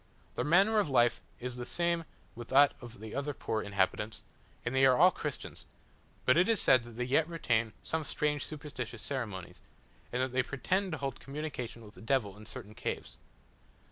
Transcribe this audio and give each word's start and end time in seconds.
Their 0.35 0.43
manner 0.45 0.79
of 0.79 0.89
life 0.89 1.21
is 1.39 1.57
the 1.57 1.63
same 1.63 2.05
with 2.33 2.47
that 2.47 2.73
of 2.81 2.99
the 2.99 3.13
other 3.13 3.35
poor 3.35 3.61
inhabitants, 3.61 4.23
and 4.65 4.73
they 4.73 4.83
are 4.83 4.97
all 4.97 5.11
Christians; 5.11 5.67
but 6.25 6.37
it 6.37 6.49
is 6.49 6.59
said 6.59 6.81
that 6.85 6.97
they 6.97 7.03
yet 7.03 7.29
retain 7.29 7.73
some 7.83 8.03
strange 8.03 8.43
superstitious 8.43 9.03
ceremonies, 9.03 9.61
and 10.11 10.19
that 10.19 10.31
they 10.31 10.41
pretend 10.41 10.93
to 10.93 10.97
hold 10.97 11.19
communication 11.19 11.85
with 11.85 11.93
the 11.93 12.01
devil 12.01 12.35
in 12.35 12.47
certain 12.47 12.73
caves. 12.73 13.19